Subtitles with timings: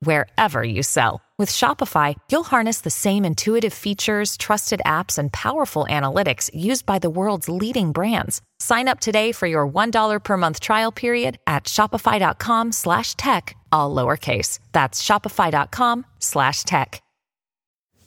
[0.00, 1.20] wherever you sell.
[1.38, 6.98] With Shopify, you'll harness the same intuitive features, trusted apps, and powerful analytics used by
[6.98, 8.40] the world's leading brands.
[8.58, 13.94] Sign up today for your $1 per month trial period at shopify.com slash tech, all
[13.94, 14.58] lowercase.
[14.72, 17.00] That's shopify.com slash tech.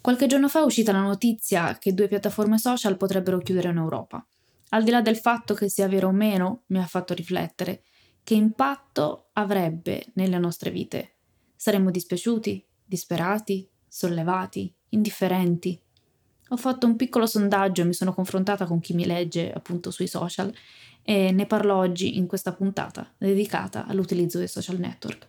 [0.00, 4.24] Qualche giorno fa è uscita la notizia che due piattaforme social potrebbero chiudere in Europa.
[4.70, 7.82] Al di là del fatto che sia vero o meno, mi ha fatto riflettere
[8.22, 11.17] che impatto avrebbe nelle nostre vite.
[11.58, 12.64] Saremmo dispiaciuti?
[12.84, 15.78] disperati, sollevati, indifferenti.
[16.50, 20.06] Ho fatto un piccolo sondaggio e mi sono confrontata con chi mi legge appunto sui
[20.06, 20.50] social
[21.02, 25.28] e ne parlo oggi in questa puntata dedicata all'utilizzo dei social network.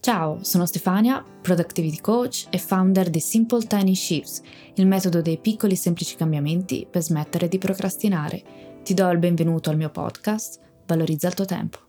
[0.00, 4.40] Ciao, sono Stefania, Productivity Coach e founder di Simple Tiny Shifts,
[4.76, 8.80] il metodo dei piccoli semplici cambiamenti per smettere di procrastinare.
[8.82, 11.87] Ti do il benvenuto al mio podcast, Valorizza il tuo tempo.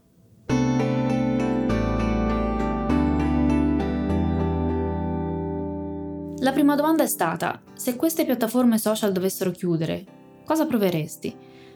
[6.41, 10.05] La prima domanda è stata, se queste piattaforme social dovessero chiudere,
[10.45, 11.35] cosa proveresti?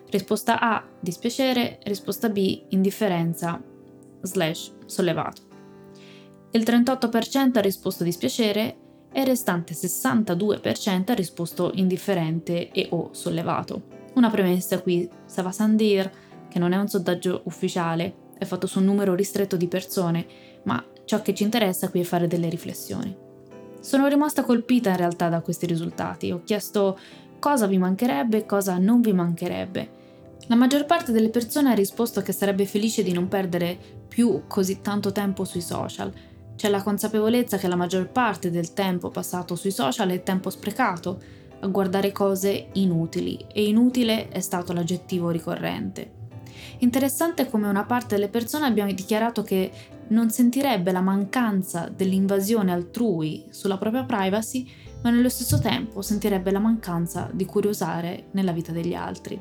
[0.09, 3.61] Risposta A, dispiacere, risposta B, indifferenza,
[4.21, 5.41] slash, sollevato.
[6.51, 8.77] Il 38% ha risposto dispiacere
[9.11, 13.81] e il restante 62% ha risposto indifferente e o sollevato.
[14.13, 16.09] Una premessa qui, Sava Sandir,
[16.47, 20.25] che non è un sondaggio ufficiale, è fatto su un numero ristretto di persone,
[20.63, 23.31] ma ciò che ci interessa qui è fare delle riflessioni.
[23.83, 26.31] Sono rimasta colpita in realtà da questi risultati.
[26.31, 26.97] Ho chiesto
[27.37, 29.89] cosa vi mancherebbe e cosa non vi mancherebbe.
[30.47, 34.79] La maggior parte delle persone ha risposto che sarebbe felice di non perdere più così
[34.79, 36.13] tanto tempo sui social.
[36.55, 41.21] C'è la consapevolezza che la maggior parte del tempo passato sui social è tempo sprecato
[41.59, 46.22] a guardare cose inutili e inutile è stato l'aggettivo ricorrente.
[46.79, 49.71] Interessante come una parte delle persone abbia dichiarato che
[50.07, 54.67] non sentirebbe la mancanza dell'invasione altrui sulla propria privacy,
[55.01, 59.39] ma nello stesso tempo sentirebbe la mancanza di curiosare nella vita degli altri.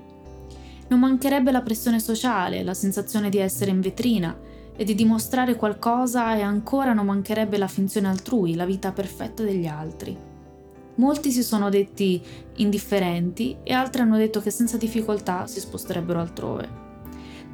[0.88, 4.36] Non mancherebbe la pressione sociale, la sensazione di essere in vetrina
[4.74, 9.66] e di dimostrare qualcosa e ancora non mancherebbe la finzione altrui, la vita perfetta degli
[9.66, 10.16] altri.
[10.96, 12.22] Molti si sono detti
[12.56, 16.81] indifferenti e altri hanno detto che senza difficoltà si sposterebbero altrove.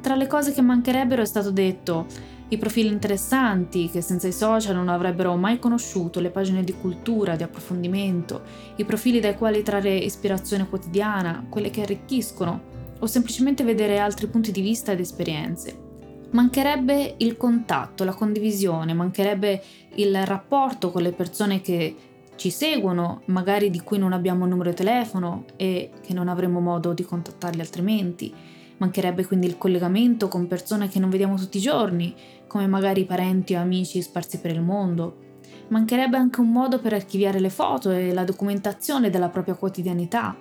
[0.01, 2.05] Tra le cose che mancherebbero è stato detto
[2.51, 7.35] i profili interessanti che senza i social non avrebbero mai conosciuto, le pagine di cultura,
[7.35, 8.41] di approfondimento,
[8.77, 14.51] i profili dai quali trarre ispirazione quotidiana, quelle che arricchiscono, o semplicemente vedere altri punti
[14.51, 15.87] di vista ed esperienze.
[16.31, 19.61] Mancherebbe il contatto, la condivisione, mancherebbe
[19.95, 21.95] il rapporto con le persone che
[22.35, 26.59] ci seguono, magari di cui non abbiamo il numero di telefono e che non avremo
[26.59, 28.33] modo di contattarli altrimenti
[28.79, 32.15] Mancherebbe quindi il collegamento con persone che non vediamo tutti i giorni,
[32.47, 35.27] come magari parenti o amici sparsi per il mondo.
[35.67, 40.35] Mancherebbe anche un modo per archiviare le foto e la documentazione della propria quotidianità.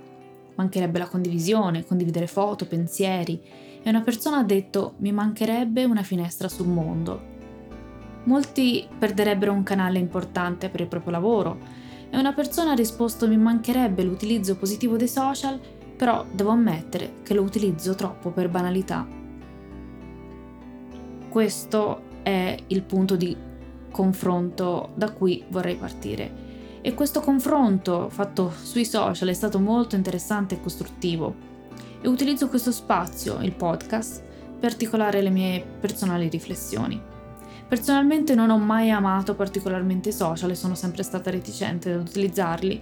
[0.55, 3.41] Mancherebbe la condivisione, condividere foto, pensieri.
[3.83, 7.37] E una persona ha detto mi mancherebbe una finestra sul mondo.
[8.25, 11.59] Molti perderebbero un canale importante per il proprio lavoro
[12.11, 15.61] e una persona ha risposto mi mancherebbe l'utilizzo positivo dei social
[15.99, 19.05] però devo ammettere che lo utilizzo troppo per banalità.
[21.29, 23.37] Questo è il punto di
[23.91, 26.47] confronto da cui vorrei partire.
[26.81, 31.35] E questo confronto fatto sui social è stato molto interessante e costruttivo.
[32.01, 34.23] E utilizzo questo spazio, il podcast,
[34.61, 37.01] per articolare le mie personali riflessioni.
[37.67, 42.81] Personalmente non ho mai amato particolarmente i social e sono sempre stata reticente ad utilizzarli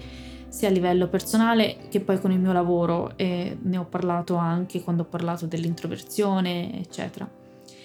[0.48, 4.82] sia a livello personale che poi con il mio lavoro e ne ho parlato anche
[4.82, 7.28] quando ho parlato dell'introversione, eccetera.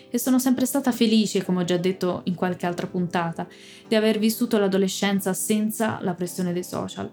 [0.10, 3.48] E sono sempre stata felice, come ho già detto in qualche altra puntata,
[3.88, 7.10] di aver vissuto l'adolescenza senza la pressione dei social.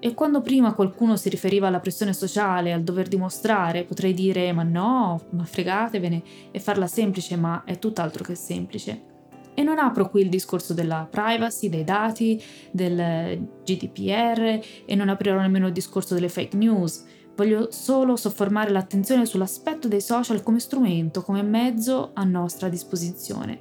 [0.00, 4.62] E quando prima qualcuno si riferiva alla pressione sociale, al dover dimostrare, potrei dire ma
[4.62, 9.16] no, ma fregatevene e farla semplice, ma è tutt'altro che semplice.
[9.58, 12.40] E non apro qui il discorso della privacy, dei dati,
[12.70, 17.04] del GDPR e non aprirò nemmeno il discorso delle fake news.
[17.34, 23.58] Voglio solo soffermare l'attenzione sull'aspetto dei social come strumento, come mezzo a nostra disposizione.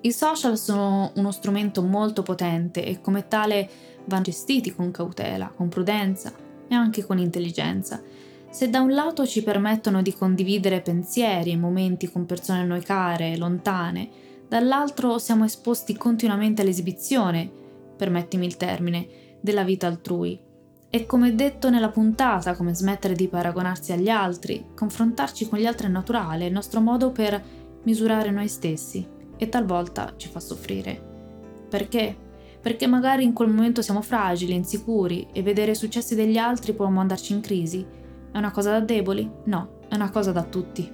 [0.00, 3.68] I social sono uno strumento molto potente e come tale
[4.06, 6.32] vanno gestiti con cautela, con prudenza
[6.66, 8.00] e anche con intelligenza
[8.48, 12.80] Se da un lato ci permettono di condividere pensieri e momenti con persone a noi
[12.80, 17.50] care, lontane, dall'altro siamo esposti continuamente all'esibizione,
[17.96, 19.06] permettimi il termine,
[19.40, 20.40] della vita altrui.
[20.88, 25.88] E come detto nella puntata, come smettere di paragonarsi agli altri, confrontarci con gli altri
[25.88, 27.42] è naturale, è il nostro modo per
[27.82, 29.06] misurare noi stessi
[29.36, 31.66] e talvolta ci fa soffrire.
[31.68, 32.16] Perché?
[32.60, 36.88] Perché magari in quel momento siamo fragili, insicuri e vedere i successi degli altri può
[36.88, 37.84] mandarci in crisi.
[38.32, 39.28] È una cosa da deboli?
[39.44, 40.90] No, è una cosa da tutti.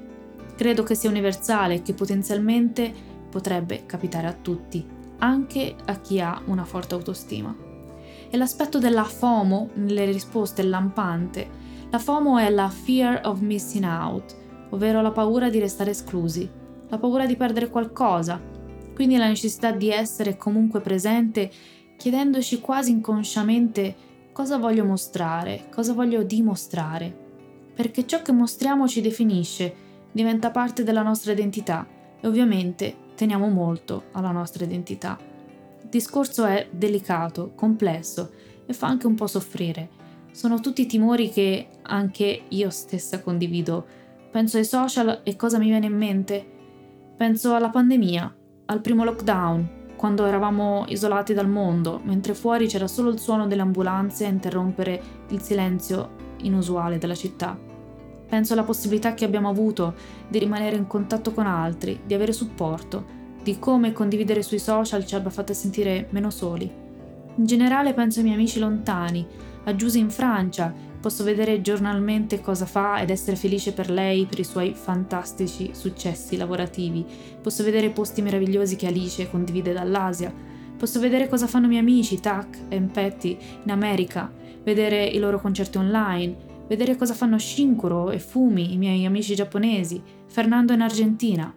[0.56, 2.92] Credo che sia universale e che potenzialmente
[3.30, 4.86] potrebbe capitare a tutti,
[5.18, 7.54] anche a chi ha una forte autostima.
[8.28, 11.48] E l'aspetto della FOMO nelle risposte è lampante.
[11.90, 14.36] La FOMO è la fear of missing out,
[14.70, 16.48] ovvero la paura di restare esclusi,
[16.88, 18.40] la paura di perdere qualcosa,
[18.94, 21.50] quindi la necessità di essere comunque presente,
[21.96, 23.94] chiedendoci quasi inconsciamente
[24.32, 27.28] cosa voglio mostrare, cosa voglio dimostrare
[27.80, 29.74] perché ciò che mostriamo ci definisce,
[30.12, 31.86] diventa parte della nostra identità
[32.20, 35.18] e ovviamente teniamo molto alla nostra identità.
[35.82, 38.30] Il discorso è delicato, complesso
[38.64, 39.90] e fa anche un po' soffrire.
[40.30, 43.84] Sono tutti timori che anche io stessa condivido.
[44.30, 46.46] Penso ai social e cosa mi viene in mente?
[47.14, 48.34] Penso alla pandemia,
[48.64, 53.60] al primo lockdown, quando eravamo isolati dal mondo, mentre fuori c'era solo il suono delle
[53.60, 57.69] ambulanze a interrompere il silenzio inusuale della città.
[58.30, 59.94] Penso alla possibilità che abbiamo avuto
[60.28, 63.04] di rimanere in contatto con altri, di avere supporto,
[63.42, 66.70] di come condividere sui social ci abbia fatto sentire meno soli.
[67.34, 69.26] In generale penso ai miei amici lontani,
[69.64, 74.38] a Giuse in Francia, posso vedere giornalmente cosa fa ed essere felice per lei per
[74.38, 77.04] i suoi fantastici successi lavorativi.
[77.42, 80.32] Posso vedere i posti meravigliosi che Alice condivide dall'Asia.
[80.76, 84.30] Posso vedere cosa fanno i miei amici, Tac e Petty, in America,
[84.62, 90.00] vedere i loro concerti online, vedere cosa fanno Shinkuro e Fumi, i miei amici giapponesi,
[90.26, 91.52] Fernando in Argentina.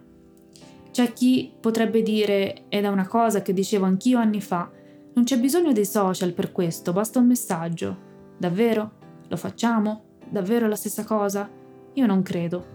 [0.90, 4.68] C'è chi potrebbe dire, ed è una cosa che dicevo anch'io anni fa,
[5.14, 7.96] non c'è bisogno dei social per questo, basta un messaggio.
[8.36, 8.90] Davvero?
[9.28, 10.02] Lo facciamo?
[10.28, 11.48] Davvero la stessa cosa?
[11.92, 12.66] Io non credo.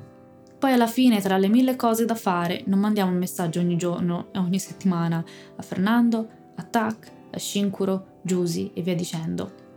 [0.58, 4.30] Poi alla fine, tra le mille cose da fare, non mandiamo un messaggio ogni giorno
[4.32, 5.22] e ogni settimana
[5.58, 9.68] a Fernando, a Tak, a Shinkuro, Giusy e via dicendo.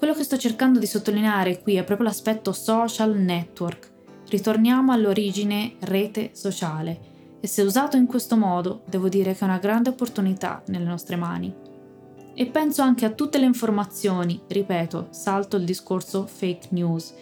[0.00, 3.90] Quello che sto cercando di sottolineare qui è proprio l'aspetto social network.
[4.30, 9.58] Ritorniamo all'origine rete sociale e se usato in questo modo devo dire che è una
[9.58, 11.54] grande opportunità nelle nostre mani.
[12.32, 17.12] E penso anche a tutte le informazioni, ripeto, salto il discorso fake news,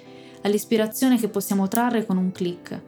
[0.43, 2.81] all'ispirazione che possiamo trarre con un click.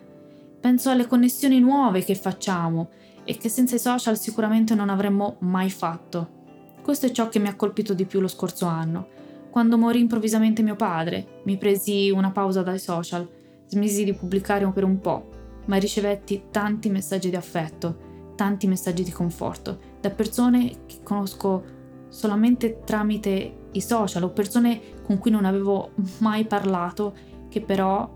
[0.61, 2.91] Penso alle connessioni nuove che facciamo
[3.25, 6.79] e che senza i social sicuramente non avremmo mai fatto.
[6.81, 9.19] Questo è ciò che mi ha colpito di più lo scorso anno
[9.51, 13.29] quando morì improvvisamente mio padre, mi presi una pausa dai social,
[13.67, 15.29] smisi di pubblicare per un po',
[15.67, 22.81] ma ricevetti tanti messaggi di affetto, tanti messaggi di conforto, da persone che conosco solamente
[22.85, 27.15] tramite i social o persone con cui non avevo mai parlato,
[27.49, 28.09] che però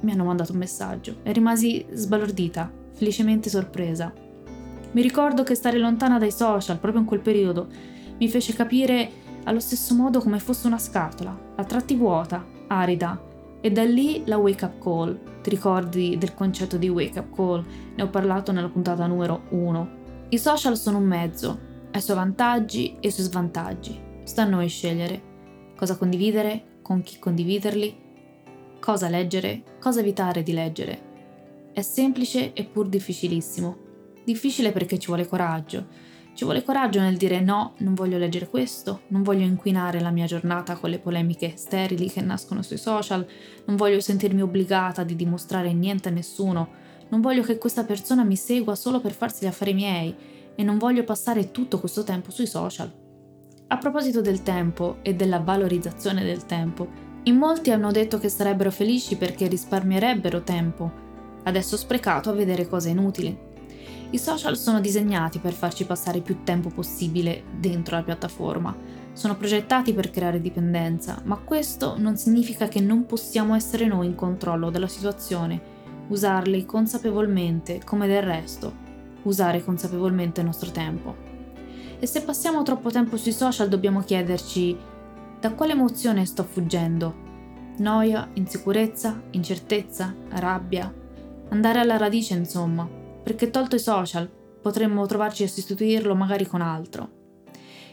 [0.00, 4.12] mi hanno mandato un messaggio e rimasi sbalordita, felicemente sorpresa.
[4.92, 7.66] Mi ricordo che stare lontana dai social, proprio in quel periodo,
[8.18, 9.10] mi fece capire
[9.44, 14.36] allo stesso modo come fosse una scatola, a tratti vuota, arida, e da lì la
[14.36, 15.40] wake up call.
[15.40, 17.64] Ti ricordi del concetto di wake up call?
[17.94, 20.02] Ne ho parlato nella puntata numero 1.
[20.30, 21.58] I social sono un mezzo,
[21.90, 23.98] ha i suoi vantaggi e i suoi svantaggi.
[24.24, 25.32] Sta a noi scegliere
[25.76, 27.96] cosa condividere, con chi condividerli,
[28.80, 31.12] cosa leggere, cosa evitare di leggere.
[31.72, 33.76] È semplice e pur difficilissimo.
[34.24, 35.86] Difficile perché ci vuole coraggio,
[36.34, 40.26] ci vuole coraggio nel dire no, non voglio leggere questo, non voglio inquinare la mia
[40.26, 43.24] giornata con le polemiche sterili che nascono sui social,
[43.66, 46.68] non voglio sentirmi obbligata di dimostrare niente a nessuno,
[47.10, 50.14] non voglio che questa persona mi segua solo per farsi gli affari miei
[50.56, 52.92] e non voglio passare tutto questo tempo sui social.
[53.68, 56.88] A proposito del tempo e della valorizzazione del tempo,
[57.24, 60.90] in molti hanno detto che sarebbero felici perché risparmierebbero tempo,
[61.44, 63.52] adesso sprecato a vedere cose inutili.
[64.14, 68.72] I social sono disegnati per farci passare più tempo possibile dentro la piattaforma.
[69.12, 74.14] Sono progettati per creare dipendenza, ma questo non significa che non possiamo essere noi in
[74.14, 75.60] controllo della situazione,
[76.06, 78.72] usarli consapevolmente come del resto,
[79.22, 81.16] usare consapevolmente il nostro tempo.
[81.98, 84.76] E se passiamo troppo tempo sui social dobbiamo chiederci
[85.40, 87.14] da quale emozione sto fuggendo?
[87.78, 90.94] Noia, insicurezza, incertezza, rabbia?
[91.48, 97.22] Andare alla radice, insomma perché tolto i social potremmo trovarci a sostituirlo magari con altro.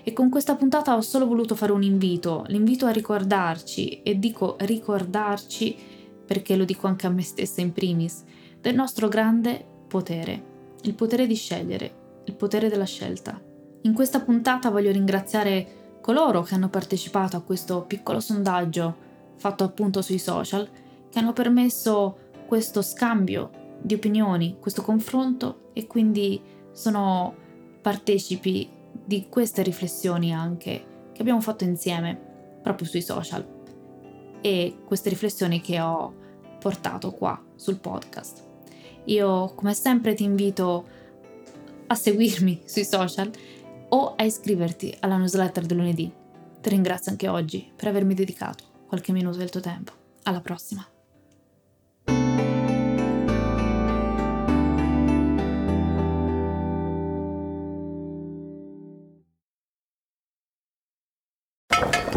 [0.04, 4.58] E con questa puntata ho solo voluto fare un invito, l'invito a ricordarci, e dico
[4.60, 5.78] ricordarci
[6.26, 8.24] perché lo dico anche a me stessa in primis,
[8.60, 10.44] del nostro grande potere,
[10.82, 11.94] il potere di scegliere,
[12.26, 13.40] il potere della scelta.
[13.84, 20.02] In questa puntata voglio ringraziare coloro che hanno partecipato a questo piccolo sondaggio fatto appunto
[20.02, 20.68] sui social,
[21.10, 27.36] che hanno permesso questo scambio di opinioni, questo confronto e quindi sono
[27.82, 28.70] partecipi
[29.04, 32.20] di queste riflessioni anche che abbiamo fatto insieme
[32.62, 33.60] proprio sui social
[34.42, 36.14] e queste riflessioni che ho
[36.60, 38.44] portato qua sul podcast.
[39.06, 40.86] Io come sempre ti invito
[41.88, 43.32] a seguirmi sui social
[43.90, 46.12] o a iscriverti alla newsletter del lunedì.
[46.62, 49.92] Ti ringrazio anche oggi per avermi dedicato qualche minuto del tuo tempo.
[50.24, 51.01] Alla prossima!